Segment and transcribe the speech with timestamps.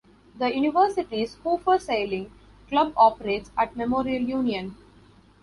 [0.39, 2.31] The university's Hoofer Sailing
[2.69, 4.75] Club operates at Memorial Union.